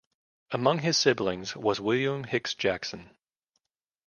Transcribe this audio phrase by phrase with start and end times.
[0.49, 3.15] Among his siblings was William Hicks Jackson.